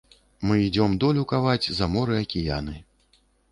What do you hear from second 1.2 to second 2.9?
каваць за моры, акіяны.